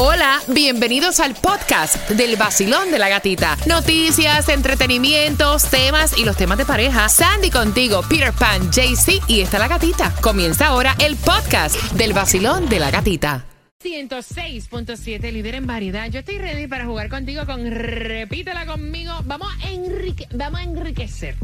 [0.00, 3.56] Hola, bienvenidos al podcast del vacilón de la gatita.
[3.66, 7.08] Noticias, entretenimientos, temas y los temas de pareja.
[7.08, 10.14] Sandy contigo, Peter Pan, JC y está la gatita.
[10.20, 13.44] Comienza ahora el podcast del vacilón de la gatita.
[13.82, 16.08] 106.7, líder en variedad.
[16.08, 19.12] Yo estoy ready para jugar contigo con Repítela conmigo.
[19.24, 21.34] Vamos a, enrique- vamos a enriquecer.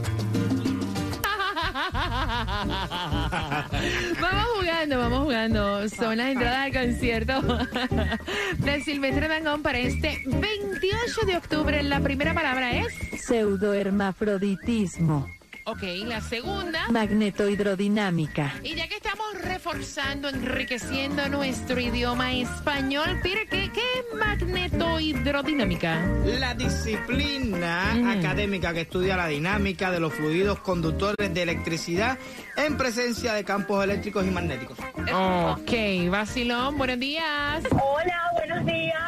[5.45, 7.39] Son las entradas al concierto
[8.57, 11.83] de Silvestre Dangón para este 28 de octubre.
[11.83, 12.91] La primera palabra es.
[13.21, 15.29] Pseudohermafroditismo.
[15.67, 16.87] Ok, la segunda.
[16.89, 18.53] Magnetohidrodinámica.
[18.61, 26.05] Y ya que estamos reforzando, enriqueciendo nuestro idioma español, Peter, ¿qué, qué es magnetohidrodinámica?
[26.39, 28.07] La disciplina Mm.
[28.19, 32.17] académica que estudia la dinámica de los fluidos conductores de electricidad
[32.57, 34.77] en presencia de campos eléctricos y magnéticos.
[34.79, 35.71] Ok,
[36.11, 37.63] vacilón, buenos días.
[37.71, 39.01] Hola, buenos días.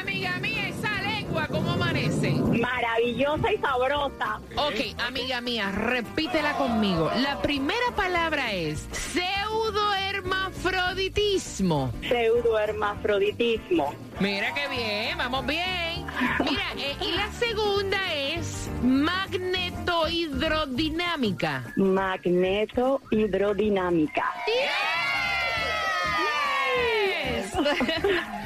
[0.00, 1.76] Amiga mía, esa lengua, ¿cómo
[2.30, 4.40] Maravillosa y sabrosa.
[4.56, 7.10] Ok, amiga mía, repítela conmigo.
[7.22, 11.90] La primera palabra es pseudohermafroditismo.
[12.02, 13.94] Pseudohermafroditismo.
[14.20, 16.06] Mira qué bien, vamos bien.
[16.44, 21.64] Mira, eh, y la segunda es magnetohidrodinámica.
[21.76, 24.30] Magneto hidrodinámica.
[27.26, 27.52] Yes.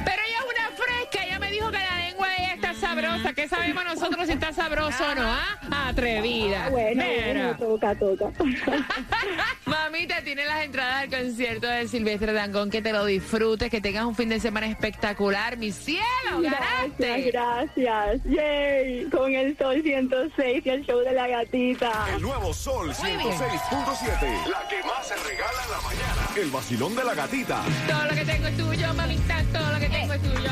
[3.02, 3.32] sabrosa.
[3.32, 5.22] ¿Qué sabemos nosotros si está sabroso o no?
[5.24, 5.88] ¿Ah?
[5.88, 6.68] Atrevida.
[6.70, 7.56] Bueno, Mira.
[7.56, 8.30] bueno, toca, toca.
[9.66, 12.70] Mamita, tiene las entradas al concierto de Silvestre Dangón.
[12.70, 15.56] Que te lo disfrutes, que tengas un fin de semana espectacular.
[15.56, 16.04] Mi cielo,
[16.40, 16.60] Gracias,
[16.98, 17.30] ganaste.
[17.30, 18.20] gracias.
[18.24, 19.08] Yay.
[19.10, 22.06] Con el sol 106 y el show de la gatita.
[22.14, 23.20] El nuevo Sol Muy bien.
[23.20, 24.46] 106.7.
[24.48, 26.28] La que más se regala en la mañana.
[26.36, 27.62] El vacilón de la gatita.
[27.88, 29.42] Todo lo que tengo es tuyo, mamita.
[29.52, 30.50] Todo lo que tengo es tuyo.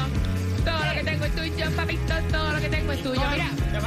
[0.64, 2.14] Todo lo que tengo es tuyo, papito.
[2.30, 3.22] Todo lo que tengo es tuyo.
[3.30, 3.48] Mira.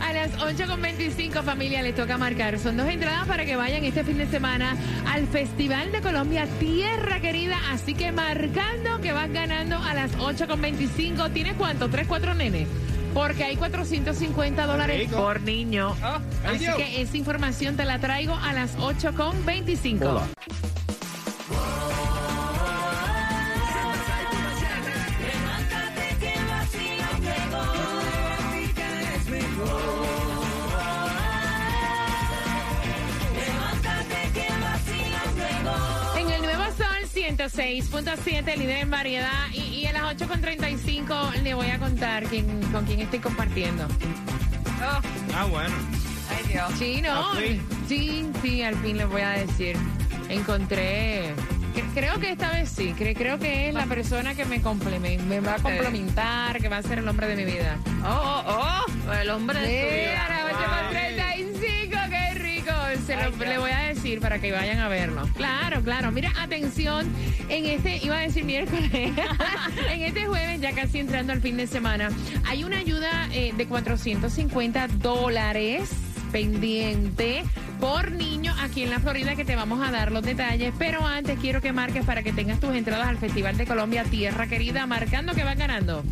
[0.00, 2.58] A las 8.25 familia les toca marcar.
[2.58, 4.76] Son dos entradas para que vayan este fin de semana
[5.06, 7.56] al Festival de Colombia Tierra Querida.
[7.70, 11.32] Así que marcando que vas ganando a las 8.25.
[11.32, 11.88] ¿Tienes cuánto?
[11.88, 12.66] ¿Tres, cuatro nenes?
[13.14, 15.96] Porque hay 450 dólares por niño.
[16.02, 16.76] Ah, Así Dios.
[16.76, 20.20] que esa información te la traigo a las 8.25.
[37.48, 39.48] 106.7, líder en variedad.
[39.52, 43.86] Y, y a las 8.35 le voy a contar quién, con quién estoy compartiendo.
[45.34, 45.74] Ah, bueno.
[46.78, 47.30] Sí, no.
[47.32, 47.62] ¿Al fin?
[47.88, 49.76] Sí, sí, al fin les voy a decir.
[50.28, 51.34] Encontré.
[51.74, 52.94] cre- Creo que esta vez sí.
[52.98, 56.76] cre- creo que es la persona que me, complemen- me va a complementar, que va
[56.78, 57.76] a ser el hombre de mi vida.
[58.04, 60.28] Oh, oh, oh, el hombre de su Mira, vida.
[60.28, 61.09] la 8.35, qué rico.
[63.10, 65.28] Se lo, le voy a decir para que vayan a verlo.
[65.34, 66.12] Claro, claro.
[66.12, 67.12] Mira, atención,
[67.48, 68.88] en este, iba a decir miércoles,
[69.90, 72.10] en este jueves, ya casi entrando al fin de semana,
[72.46, 75.90] hay una ayuda eh, de 450 dólares
[76.30, 77.42] pendiente
[77.80, 80.72] por niño aquí en la Florida que te vamos a dar los detalles.
[80.78, 84.46] Pero antes quiero que marques para que tengas tus entradas al Festival de Colombia Tierra
[84.46, 86.04] Querida, marcando que vas ganando.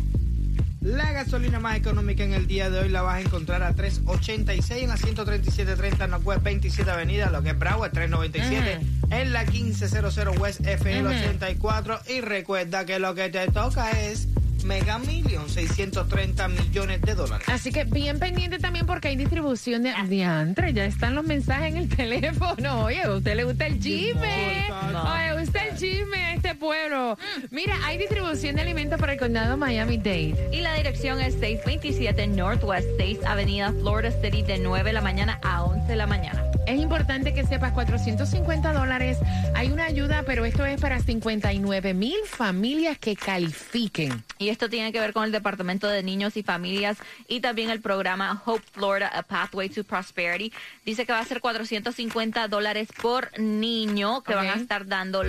[0.81, 4.83] La gasolina más económica en el día de hoy la vas a encontrar a 3.86
[4.83, 8.79] en la 137.30 Northwest 27 Avenida, lo que es Broward 3.97
[9.09, 14.29] en la 1500 West FL 84 y recuerda que lo que te toca es
[14.63, 17.47] Mega Million, 630 millones de dólares.
[17.49, 20.73] Así que bien pendiente también porque hay distribución de diantre.
[20.73, 22.83] Ya están los mensajes en el teléfono.
[22.83, 24.67] Oye, ¿a usted le gusta el chisme?
[24.91, 25.13] No.
[25.13, 25.48] Oye, ¿a usted el
[25.79, 27.17] chisme este pueblo?
[27.51, 30.49] Mira, hay distribución de alimentos para el condado Miami-Dade.
[30.51, 35.39] Y la dirección es 627 Northwest 6 Avenida Florida City de 9 de la mañana
[35.41, 36.49] a 11 de la mañana.
[36.69, 39.17] Es importante que sepas, 450 dólares.
[39.55, 44.23] Hay una ayuda, pero esto es para 59 mil familias que califiquen.
[44.37, 47.81] Y esto tiene que ver con el Departamento de Niños y Familias y también el
[47.81, 50.53] programa Hope Florida, A Pathway to Prosperity.
[50.85, 55.23] Dice que va a ser 450 dólares por niño que van a estar dando,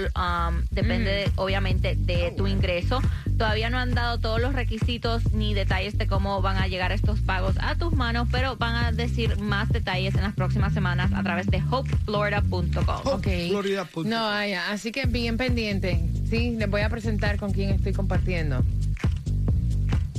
[0.49, 3.01] um, depende de- obviamente de tu ingreso.
[3.39, 7.21] Todavía no han dado todos los requisitos ni detalles de cómo van a llegar estos
[7.21, 11.23] pagos a tus manos, pero van a decir más detalles en las próximas semanas a
[11.23, 13.01] través de hopeflorida.com.
[13.05, 13.27] Ok.
[13.49, 14.09] Florida.com.
[14.09, 14.27] No,
[14.71, 16.01] así que bien pendiente.
[16.29, 18.63] Sí, les voy a presentar con quién estoy compartiendo.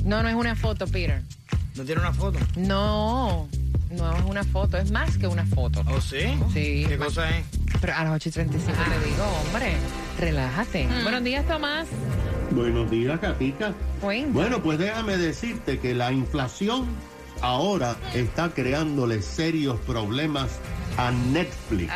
[0.04, 1.22] No, no es una foto, Peter.
[1.76, 2.38] ¿No tiene una foto?
[2.56, 3.48] No,
[3.92, 5.82] no es una foto, es más que una foto.
[5.86, 6.18] ¿Oh, sí?
[6.52, 6.84] Sí.
[6.88, 7.44] ¿Qué cosa es?
[7.82, 9.72] Pero a las 8 y 35 te digo, hombre,
[10.20, 10.88] relájate.
[11.02, 11.88] Buenos días, Tomás.
[12.52, 13.18] Buenos días.
[14.00, 14.32] Cuenta.
[14.32, 16.86] Bueno, pues déjame decirte que la inflación
[17.40, 20.60] ahora está creándole serios problemas
[20.96, 21.92] a Netflix.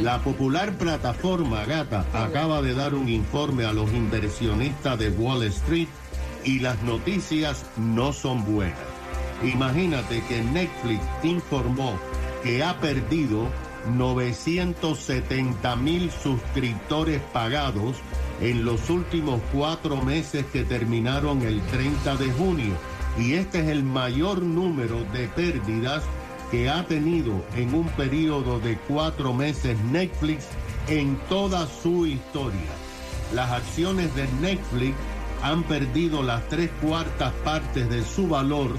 [0.00, 5.88] La popular plataforma Gata acaba de dar un informe a los inversionistas de Wall Street
[6.44, 8.78] y las noticias no son buenas.
[9.44, 11.96] Imagínate que Netflix informó
[12.42, 13.48] que ha perdido
[13.96, 17.96] 970 mil suscriptores pagados
[18.40, 22.74] en los últimos cuatro meses que terminaron el 30 de junio.
[23.18, 26.04] Y este es el mayor número de pérdidas
[26.50, 30.46] que ha tenido en un periodo de cuatro meses Netflix
[30.88, 32.70] en toda su historia.
[33.34, 34.94] Las acciones de Netflix
[35.42, 38.76] han perdido las tres cuartas partes de su valor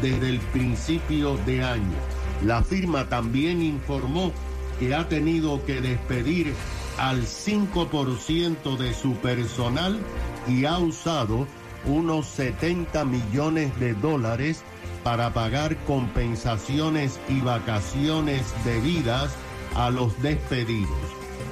[0.00, 1.98] desde el principio de año.
[2.44, 4.32] La firma también informó
[4.80, 6.54] que ha tenido que despedir
[6.98, 10.00] al 5% de su personal
[10.48, 11.46] y ha usado
[11.84, 14.62] unos 70 millones de dólares
[15.04, 19.30] para pagar compensaciones y vacaciones debidas
[19.76, 20.98] a los despedidos.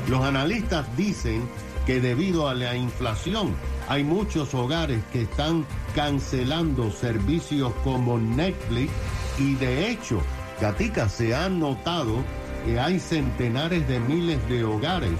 [0.09, 1.49] Los analistas dicen
[1.87, 3.55] que debido a la inflación
[3.89, 8.91] hay muchos hogares que están cancelando servicios como Netflix
[9.39, 10.21] y de hecho,
[10.61, 12.25] Gatica, se ha notado
[12.65, 15.15] que hay centenares de miles de hogares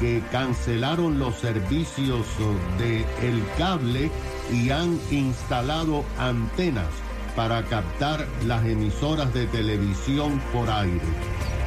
[0.00, 2.26] que cancelaron los servicios
[2.78, 4.10] de el cable
[4.52, 6.88] y han instalado antenas
[7.36, 11.00] para captar las emisoras de televisión por aire.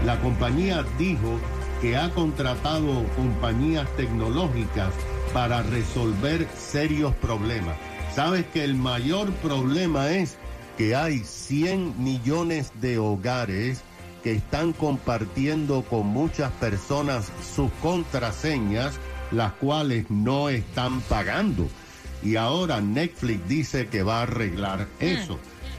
[0.05, 1.39] La compañía dijo
[1.81, 4.93] que ha contratado compañías tecnológicas
[5.33, 7.77] para resolver serios problemas.
[8.13, 10.37] Sabes que el mayor problema es
[10.77, 13.81] que hay 100 millones de hogares
[14.25, 18.95] que están compartiendo con muchas personas sus contraseñas,
[19.29, 21.67] las cuales no están pagando.
[22.23, 25.37] Y ahora Netflix dice que va a arreglar eso.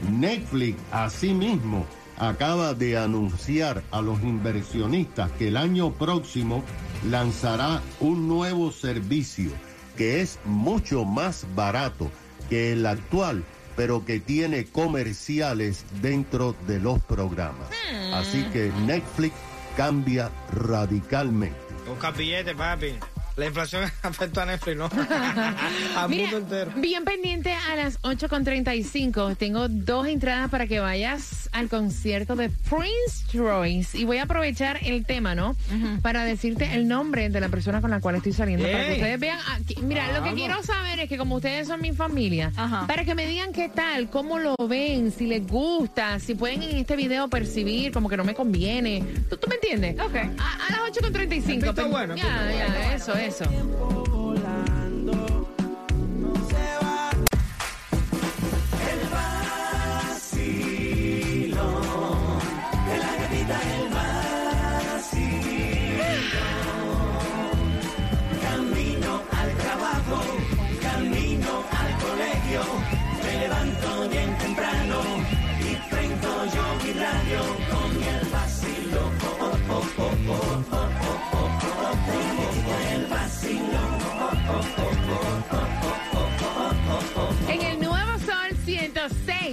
[0.09, 1.85] Netflix asimismo
[2.17, 6.63] acaba de anunciar a los inversionistas que el año próximo
[7.09, 9.51] lanzará un nuevo servicio
[9.97, 12.09] que es mucho más barato
[12.49, 13.43] que el actual,
[13.77, 17.69] pero que tiene comerciales dentro de los programas.
[18.11, 19.35] Así que Netflix
[19.77, 21.55] cambia radicalmente.
[21.87, 22.95] Busca billete, papi.
[23.37, 24.85] La inflación afecta a Netflix, ¿no?
[25.95, 26.71] Al Mira, mundo entero.
[26.75, 29.37] bien pendiente a las 8.35.
[29.37, 33.97] Tengo dos entradas para que vayas al concierto de Prince Royce.
[33.97, 35.55] Y voy a aprovechar el tema, ¿no?
[36.01, 38.65] Para decirte el nombre de la persona con la cual estoy saliendo.
[38.65, 39.39] Para que ustedes vean.
[39.53, 39.75] aquí.
[39.83, 42.87] Mira, lo que quiero saber es que como ustedes son mi familia, Ajá.
[42.87, 46.77] para que me digan qué tal, cómo lo ven, si les gusta, si pueden en
[46.77, 49.03] este video percibir como que no me conviene.
[49.29, 49.95] ¿Tú, tú me entiendes?
[49.99, 50.15] Ok.
[50.39, 51.59] A, a las 8.35.
[51.59, 53.43] Pito Pen- bueno, Ya, ya, eso, eso.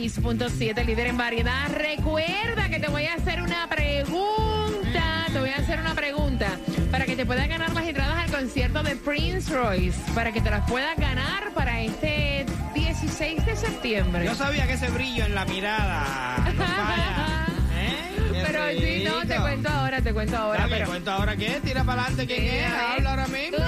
[0.08, 1.70] 106.7, líder en variedad.
[1.70, 5.26] Recuerda que te voy a hacer una pregunta.
[5.32, 6.58] Te voy a hacer una pregunta
[6.90, 9.98] para que te puedas ganar las entradas al concierto de Prince Royce.
[10.14, 12.44] Para que te las puedas ganar para este
[12.74, 14.26] 16 de septiembre.
[14.26, 17.46] Yo sabía que ese brillo en la mirada no falla.
[17.76, 18.42] ¿Eh?
[18.46, 20.66] Pero sí, no, te cuento ahora, te cuento ahora.
[20.68, 23.63] Pero, cuento ahora qué, tira para adelante quién es, habla ahora mismo.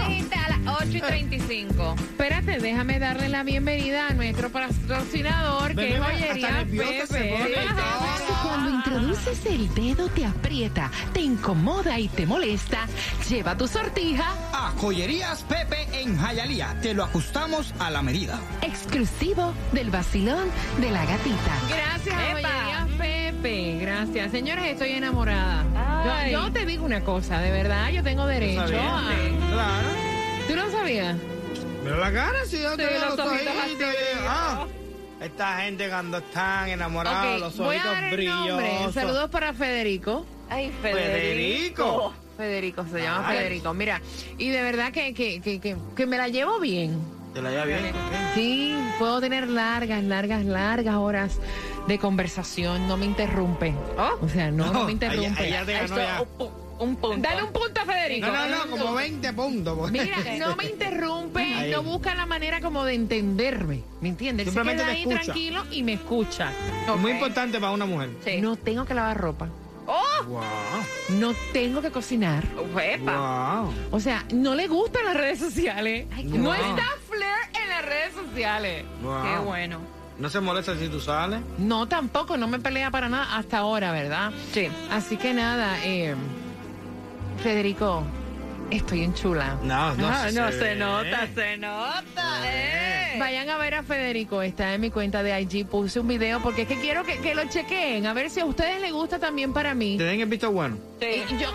[0.97, 1.95] 8 y 35.
[1.99, 7.35] espérate, déjame darle la bienvenida a nuestro patrocinador, que es joyería Pepe.
[8.43, 12.87] Cuando introduces el dedo te aprieta, te incomoda y te molesta,
[13.29, 16.79] lleva tu sortija A Joyerías Pepe en Jayalía.
[16.81, 18.41] Te lo ajustamos a la medida.
[18.63, 20.49] exclusivo del vacilón
[20.81, 21.59] de la gatita.
[21.69, 22.87] Gracias, Epa.
[22.99, 23.79] Pepe.
[23.81, 24.31] Gracias.
[24.31, 25.65] Señores, estoy enamorada.
[26.31, 28.65] Yo, yo te digo una cosa, de verdad, yo tengo derecho.
[28.67, 30.06] Claro.
[30.87, 31.17] ¿Tú no sabías?
[31.85, 33.77] Mira la cara, si yo te Sí, los los ojitos así.
[34.27, 34.67] ah.
[35.21, 38.57] Esta gente cuando están enamorados, los voy a ojitos dar el nombre.
[38.69, 38.95] brillosos.
[38.95, 40.27] Saludos para Federico.
[40.51, 42.13] Ay, Federico.
[42.37, 43.39] Federico, se llama Ay.
[43.39, 43.73] Federico.
[43.75, 44.01] Mira,
[44.37, 47.01] y de verdad que, que, que, que, que me la llevo bien.
[47.33, 47.93] ¿Te la lleva bien?
[48.35, 51.39] Sí, puedo tener largas, largas, largas horas
[51.89, 52.87] de conversación.
[52.87, 53.75] No me interrumpe.
[53.99, 54.19] Oh.
[54.25, 55.41] O sea, no, no, me interrumpe.
[55.43, 56.25] Ahí, ahí ya te ganó ya.
[56.79, 57.29] Un, un punto.
[57.29, 58.27] Dale un punto a Federico.
[58.27, 59.79] No, no, no, como 20 puntos.
[59.79, 59.93] pues.
[59.93, 61.71] Mira, no me interrumpe, Ahí.
[61.71, 63.83] no busca la manera como de entenderme.
[64.01, 64.47] ¿Me entiendes?
[64.49, 65.21] Él se queda ahí escucha.
[65.23, 66.53] tranquilo y me escucha.
[66.99, 68.11] Muy importante para una mujer.
[68.25, 68.41] Sí.
[68.41, 69.49] No tengo que lavar ropa.
[69.89, 70.25] ¡Oh!
[70.27, 70.43] Wow.
[71.21, 72.43] No tengo que cocinar.
[72.83, 73.61] ¡Epa!
[73.63, 73.75] Wow.
[73.93, 76.07] O sea, no le gustan las redes sociales.
[76.15, 78.85] Ay, qué no está Flair en las redes sociales.
[79.03, 79.23] wow.
[79.23, 79.79] ¡Qué bueno!
[80.19, 81.41] No se molesta si tú sales.
[81.59, 84.33] No, tampoco, no me pelea para nada hasta ahora, ¿verdad?
[84.53, 84.67] Sí.
[84.91, 86.17] Así que nada, eh,
[87.39, 88.03] Federico,
[88.71, 89.57] estoy en chula.
[89.63, 90.59] No, no, Ah, no sé.
[90.59, 92.41] se nota, se nota.
[92.45, 93.17] ¡Eh!
[93.19, 96.63] Vayan a ver a Federico, está en mi cuenta de IG, puse un video porque
[96.63, 99.53] es que quiero que, que lo chequeen, a ver si a ustedes les gusta también
[99.53, 99.97] para mí.
[99.97, 100.77] ¿Te den el visto bueno?
[101.01, 101.07] Sí.
[101.31, 101.49] Y yo,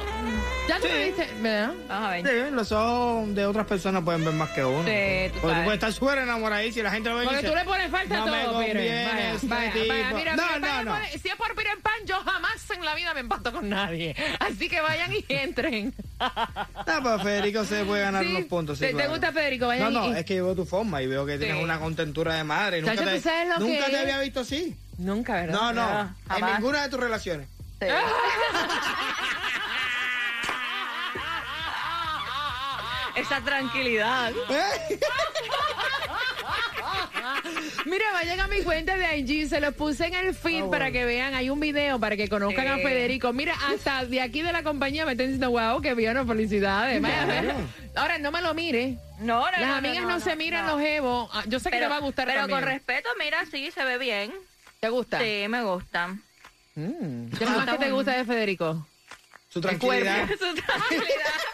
[0.68, 0.94] ya tú Sí.
[0.94, 1.74] me viste, ¿verdad?
[1.88, 2.28] Vamos a ver.
[2.28, 4.84] Sí, los ojos de otras personas pueden ver más que uno.
[4.84, 7.42] Sí, tú Porque tú puedes estar súper enamoradísimo y la gente lo ve y Porque
[7.42, 8.72] dice, tú le pones falta no a me todo, Pire.
[8.74, 9.88] conviene Vaya, este vaya, tipo.
[9.88, 10.92] vaya, mira, No, mira, no, vaya, no.
[10.94, 13.70] pone- Si es por Pire en pan, yo jamás en la vida me empato con
[13.70, 14.16] nadie.
[14.40, 15.94] Así que vayan y entren.
[16.20, 18.30] Ah, pero Federico se puede ganar Sí.
[18.32, 18.78] unos puntos.
[18.80, 19.66] sí, ¿Te- gusta Federico?
[19.66, 21.80] No, Vayan no, y- es que yo veo tu forma y veo que tienes una
[21.80, 22.78] contentura de madre.
[22.78, 24.76] y Nunca, Chacho, te, ¿tú sabes lo nunca que te había visto así.
[24.98, 25.54] Nunca, ¿verdad?
[25.54, 27.48] No, no, No, en ninguna de tus relaciones.
[33.22, 34.32] Esa tranquilidad.
[34.50, 35.00] ¿Eh?
[37.86, 41.06] Mira, vayan a mi cuenta de IG, se los puse en el feed para que
[41.06, 42.78] vean, hay un video para que conozcan a.
[42.78, 43.34] Federico.
[43.34, 47.02] Mira, hasta de aquí de la compañía me están diciendo, wow, qué bien, felicidades.
[47.02, 47.56] Vaya.
[47.96, 48.98] Ahora, no me lo mire.
[49.20, 50.78] No, no, Las no, amigas no, se miran no.
[50.78, 51.30] los evos.
[51.34, 52.60] Ah, Yo sé que te va a gustar Pero también.
[52.60, 54.32] con respeto, mira, sí, se ve bien.
[54.80, 55.20] ¿Te gusta?
[55.20, 56.08] Sí, me gusta.
[56.76, 57.28] Mm.
[57.38, 58.88] ¿Qué es lo más que te gusta de Federico?
[59.50, 60.28] Su tranquilidad.
[60.40, 61.51] Su tranquilidad.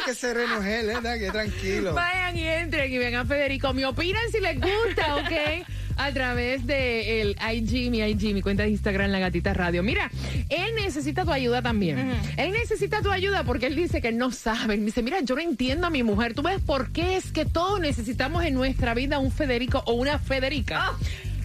[0.00, 1.18] Ay, que sereno es él, ¿verdad?
[1.18, 1.94] Que tranquilo.
[1.94, 3.72] Vayan y entren y vengan Federico.
[3.72, 5.66] Me opinan si les gusta, ¿ok?
[5.96, 9.82] A través de el IG, mi IG, mi cuenta de Instagram, La Gatita Radio.
[9.82, 10.10] Mira,
[10.48, 12.14] él necesita tu ayuda también.
[12.38, 14.74] Él necesita tu ayuda porque él dice que no sabe.
[14.74, 16.32] Él dice, mira, yo no entiendo a mi mujer.
[16.32, 20.18] ¿Tú ves por qué es que todos necesitamos en nuestra vida un Federico o una
[20.18, 20.92] Federica?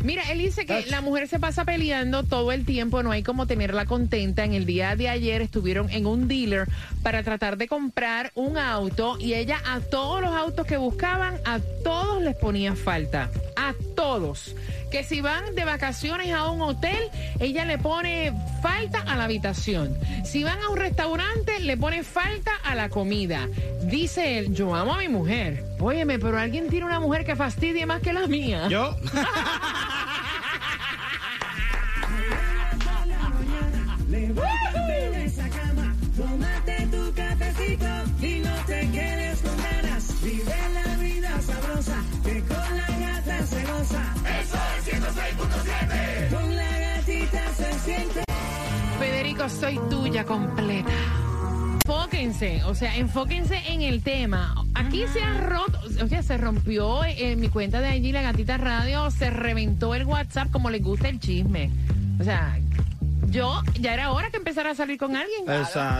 [0.06, 3.48] Mira, él dice que la mujer se pasa peleando todo el tiempo, no hay como
[3.48, 4.44] tenerla contenta.
[4.44, 6.68] En el día de ayer estuvieron en un dealer
[7.02, 11.60] para tratar de comprar un auto y ella a todos los autos que buscaban, a
[11.84, 13.32] todos les ponía falta.
[13.56, 14.56] A todos.
[14.92, 17.10] Que si van de vacaciones a un hotel,
[17.40, 18.32] ella le pone
[18.62, 19.98] falta a la habitación.
[20.24, 23.48] Si van a un restaurante, le pone falta a la comida.
[23.86, 25.64] Dice él, yo amo a mi mujer.
[25.80, 28.68] Óyeme, pero alguien tiene una mujer que fastidie más que la mía.
[28.70, 28.96] Yo.
[49.50, 50.90] Soy tuya completa.
[51.86, 54.56] Enfóquense, o sea, enfóquense en el tema.
[54.74, 58.58] Aquí se ha roto, o sea, se rompió en mi cuenta de allí la gatita
[58.58, 61.70] radio, se reventó el WhatsApp como les gusta el chisme.
[62.20, 62.58] O sea,
[63.30, 65.46] yo ya era hora que empezara a salir con alguien.
[65.46, 66.00] Pasa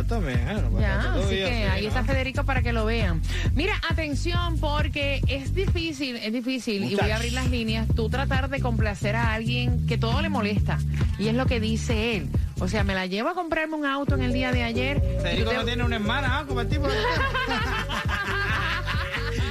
[0.80, 1.88] Ya, así que ahí ¿no?
[1.90, 3.22] está Federico para que lo vean.
[3.54, 8.50] Mira, atención, porque es difícil, es difícil, y voy a abrir las líneas, tú tratar
[8.50, 10.80] de complacer a alguien que todo le molesta.
[11.20, 12.30] Y es lo que dice él.
[12.60, 14.98] O sea, me la llevo a comprarme un auto en el día de ayer.
[14.98, 16.46] y Federico no te- tiene una hermana, ¿ah?
[16.48, 16.96] Como el tipo de...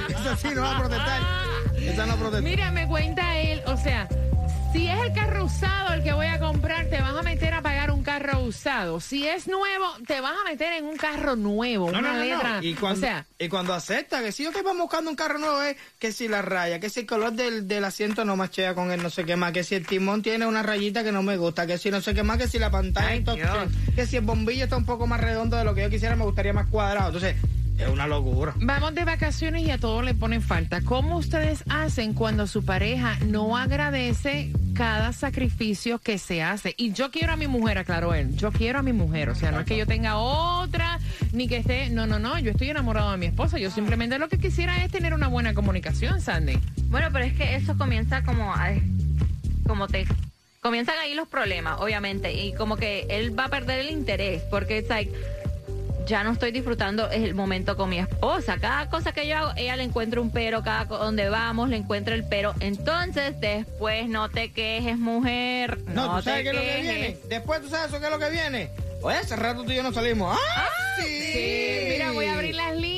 [0.09, 1.21] Eso sí no va a protestar.
[1.77, 2.41] Esa no protesta.
[2.41, 4.07] Mira, me cuenta él, o sea,
[4.73, 7.61] si es el carro usado el que voy a comprar, te vas a meter a
[7.61, 7.74] pagar
[8.19, 8.99] carro usado.
[8.99, 12.23] Si es nuevo, te vas a meter en un carro nuevo, No, una no, no,
[12.23, 12.59] letra.
[12.61, 15.61] Y cuando, o sea, y cuando acepta que si yo vamos buscando un carro nuevo
[15.61, 18.91] es que si la raya, que si el color del, del asiento no machea con
[18.91, 21.37] el no sé qué más, que si el timón tiene una rayita que no me
[21.37, 23.23] gusta, que si no sé qué más, que si la pantalla Ay,
[23.95, 26.23] que si el bombillo está un poco más redondo de lo que yo quisiera, me
[26.23, 27.07] gustaría más cuadrado.
[27.07, 27.35] Entonces,
[27.77, 28.53] es una locura.
[28.57, 30.81] Vamos de vacaciones y a todos le ponen falta.
[30.81, 36.73] ¿Cómo ustedes hacen cuando su pareja no agradece cada sacrificio que se hace?
[36.77, 38.35] Y yo quiero a mi mujer, aclaró él.
[38.37, 39.29] Yo quiero a mi mujer.
[39.29, 40.99] O sea, no es que yo tenga otra,
[41.33, 41.89] ni que esté.
[41.89, 42.39] No, no, no.
[42.39, 43.57] Yo estoy enamorado de mi esposa.
[43.57, 46.57] Yo simplemente lo que quisiera es tener una buena comunicación, Sandy.
[46.87, 48.71] Bueno, pero es que eso comienza como a,
[49.67, 50.05] como te
[50.61, 54.79] comienzan ahí los problemas, obviamente, y como que él va a perder el interés porque
[54.79, 55.11] it's like
[56.05, 58.57] ya no estoy disfrutando el momento con mi esposa.
[58.59, 62.15] Cada cosa que yo hago, ella le encuentra un pero, cada donde vamos le encuentra
[62.15, 62.53] el pero.
[62.59, 65.79] Entonces, después no te quejes, mujer.
[65.87, 67.17] No, No, ¿tú sabes qué es lo que viene?
[67.27, 68.69] Después tú sabes eso qué es lo que viene.
[69.01, 70.37] Oye, hace rato tú y yo no salimos.
[70.39, 70.69] ¡Ah,
[70.99, 71.05] sí!
[71.33, 72.94] Sí, mira, voy a abrir las líneas.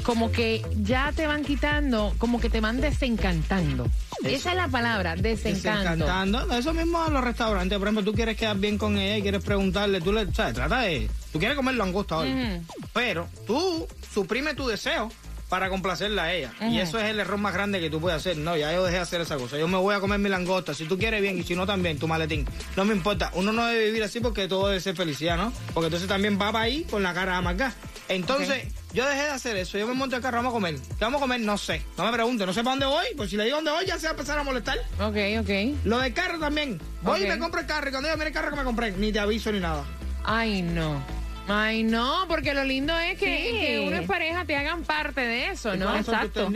[0.04, 3.88] Como que ya te van quitando, como que te van desencantando.
[4.26, 5.92] Esa es la palabra, desencanto.
[5.92, 6.54] Desencantando.
[6.54, 7.78] Eso mismo a los restaurantes.
[7.80, 10.56] Por ejemplo, tú quieres quedar bien con ella y quieres preguntarle, tú le, ¿sabes?
[10.56, 11.10] Trata de.
[11.32, 12.62] Tú quieres comer langosta hoy.
[12.92, 15.10] Pero tú suprime tu deseo
[15.50, 16.54] para complacerla a ella.
[16.62, 18.38] Y eso es el error más grande que tú puedes hacer.
[18.38, 19.58] No, ya yo dejé de hacer esa cosa.
[19.58, 20.74] Yo me voy a comer mi langosta.
[20.74, 22.48] Si tú quieres bien y si no también, tu maletín.
[22.76, 23.32] No me importa.
[23.34, 25.52] Uno no debe vivir así porque todo debe ser felicidad, ¿no?
[25.74, 27.74] Porque entonces también va para ahí con la cara amargada.
[28.08, 29.78] Entonces, yo dejé de hacer eso.
[29.78, 30.76] Yo me monto el carro, vamos a comer.
[30.76, 31.42] ¿Qué vamos a comer?
[31.42, 31.82] No sé.
[31.98, 32.46] No me pregunte.
[32.46, 33.06] No sé para dónde voy.
[33.18, 34.78] Pues si le digo dónde voy, ya se va a empezar a molestar.
[35.00, 35.86] Ok, ok.
[35.86, 36.80] Lo del carro también.
[37.02, 37.90] Voy y me compro el carro.
[37.90, 39.84] Y cuando yo mire el carro que me compré, ni te aviso ni nada.
[40.24, 41.19] Ay, no.
[41.50, 43.60] Ay, no, porque lo lindo es que, Sí.
[43.60, 45.96] que uno es pareja, te hagan parte de eso, ¿no?
[45.96, 46.50] Exacto.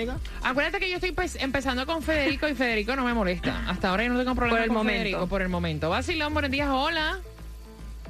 [0.43, 3.63] Acuérdate que yo estoy pues, empezando con Federico y Federico no me molesta.
[3.67, 4.97] Hasta ahora yo no tengo problema Por el con momento.
[4.99, 5.89] Federico por el momento.
[5.89, 7.19] Vacilón, buenos días, hola.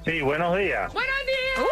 [0.05, 0.91] Sí, buenos días.
[0.93, 1.67] ¡Buenos días!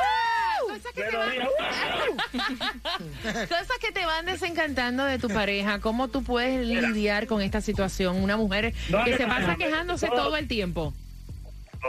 [0.70, 1.32] Cosas que, te van,
[3.50, 5.80] cosas que te van desencantando de tu pareja.
[5.80, 8.16] ¿Cómo tú puedes lidiar con esta situación?
[8.24, 10.14] Una mujer No, que no, se pasa no, quejándose no.
[10.14, 10.94] todo el tiempo.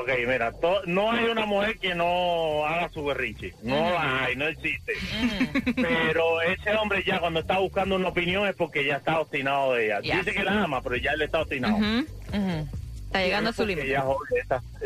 [0.00, 3.54] Ok, mira, to- no hay una mujer que no haga su berrinche.
[3.62, 4.94] No la hay, no existe.
[5.76, 9.86] Pero ese hombre ya cuando está buscando una opinión es porque ya está obstinado de
[9.86, 10.00] ella.
[10.00, 10.16] Yes.
[10.24, 11.76] Dice que la ama, pero ya él está obstinado.
[13.06, 13.94] Está llegando a su límite.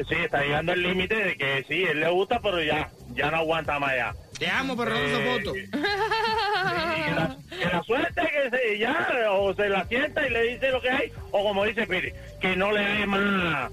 [0.09, 3.37] sí, está llegando al límite de que sí, él le gusta, pero ya, ya no
[3.39, 4.15] aguanta más ya.
[4.37, 5.55] Te amo, pero no Eh, soporto.
[5.55, 10.43] Sí, que, la, que la suerte que se ya o se la sienta y le
[10.43, 13.71] dice lo que hay o como dice Piri que no le hay más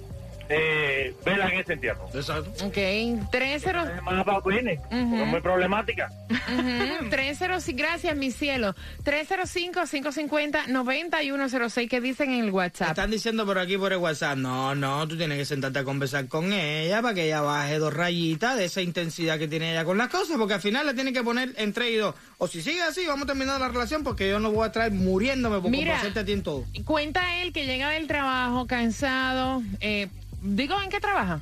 [0.49, 2.65] eh, vela en ese entierro Exacto.
[2.65, 2.77] Ok,
[3.31, 3.95] 30...
[3.95, 8.75] es más papines porque es muy problemática Ujú, 305, gracias, mi cielo.
[9.03, 12.89] 305-550-9106, ¿qué dicen en el WhatsApp?
[12.89, 16.27] Están diciendo por aquí por el WhatsApp, no, no, tú tienes que sentarte a conversar
[16.27, 19.97] con ella para que ella baje dos rayitas de esa intensidad que tiene ella con
[19.97, 22.15] las cosas, porque al final le tiene que poner entre y dos.
[22.37, 25.59] O si sigue así, vamos terminando la relación porque yo no voy a estar muriéndome
[25.61, 26.65] por complacerte a ti en todo.
[26.85, 29.61] Cuenta él que llega del trabajo cansado.
[29.79, 30.07] eh,
[30.43, 31.39] digo, ¿en qué trabaja?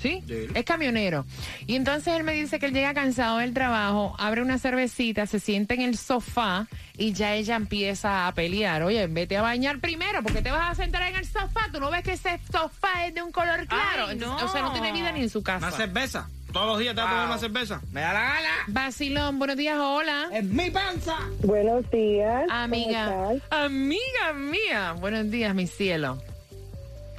[0.00, 0.22] ¿Sí?
[0.54, 1.26] Es camionero.
[1.66, 5.40] Y entonces él me dice que él llega cansado del trabajo, abre una cervecita, se
[5.40, 8.84] sienta en el sofá y ya ella empieza a pelear.
[8.84, 11.68] Oye, vete a bañar primero, porque te vas a sentar en el sofá?
[11.72, 14.06] ¿Tú no ves que ese sofá es de un color claro?
[14.10, 14.36] Ay, no.
[14.36, 15.66] O sea, no tiene vida ni en su casa.
[15.66, 16.28] Una cerveza.
[16.52, 17.80] Todos los días te vas a tomar una cerveza.
[17.90, 18.48] Me da la gana.
[18.68, 20.28] Vacilón, buenos días, hola.
[20.32, 21.16] Es mi panza.
[21.42, 22.44] Buenos días.
[22.46, 23.52] ¿cómo Amiga, estás?
[23.64, 24.92] amiga mía.
[24.92, 26.22] Buenos días, mi cielo.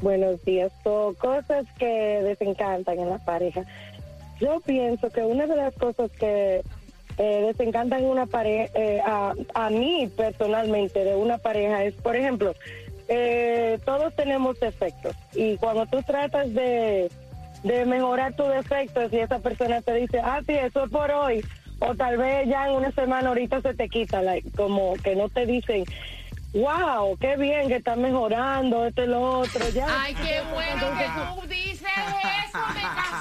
[0.02, 0.72] Buenos días.
[0.84, 3.64] So, cosas que desencantan en la pareja.
[4.40, 6.62] Yo pienso que una de las cosas que
[7.18, 12.16] eh, desencantan en una pareja, eh, a, a mí personalmente de una pareja es, por
[12.16, 12.54] ejemplo,
[13.10, 17.10] eh, todos tenemos defectos y cuando tú tratas de,
[17.64, 21.44] de mejorar tus defectos y esa persona te dice, ah, sí, eso es por hoy,
[21.80, 25.28] o tal vez ya en una semana ahorita se te quita, like, como que no
[25.28, 25.84] te dicen,
[26.54, 29.88] wow, qué bien que estás mejorando, esto y lo otro, ya.
[30.02, 31.06] Ay, qué bueno que
[31.42, 31.88] tú dices
[32.48, 32.82] eso, me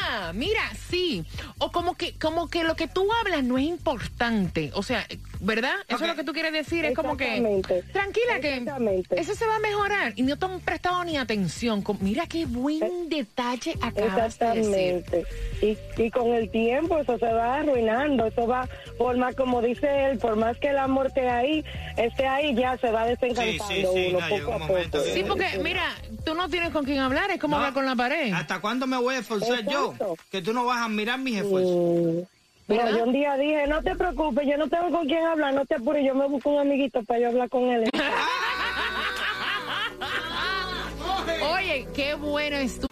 [0.00, 0.32] nada.
[0.32, 1.24] Mira, sí.
[1.58, 4.70] O como que, como que lo que tú hablas no es importante.
[4.74, 5.06] O sea,
[5.40, 5.74] ¿verdad?
[5.88, 6.84] Eso es lo que tú quieres decir.
[6.84, 7.26] Es como que.
[7.92, 8.64] Tranquila, que
[9.16, 10.12] eso se va a mejorar.
[10.16, 11.84] Y no te han prestado ni atención.
[12.00, 14.64] Mira qué buen detalle acabas de decir.
[14.64, 15.24] Exactamente.
[15.62, 20.06] Y, y con el tiempo eso se va arruinando, eso va, por más, como dice
[20.10, 21.64] él, por más que el amor esté ahí,
[21.96, 24.80] esté ahí ya se va desencantando Sí, sí, sí, uno no, poco un a poco.
[25.04, 25.84] que- Sí, porque mira,
[26.24, 27.30] tú no tienes con quién hablar.
[27.30, 27.58] Es como No.
[27.58, 28.32] hablar con la pared.
[28.32, 29.81] ¿Hasta cuándo me voy a esforzar yo?
[30.30, 31.76] Que tú no vas a admirar mis esfuerzos.
[31.76, 32.20] Mm.
[32.68, 35.66] No, yo un día dije, no te preocupes, yo no tengo con quién hablar, no
[35.66, 37.90] te apures, yo me busco un amiguito para yo hablar con él.
[41.54, 42.91] Oye, qué bueno es tú.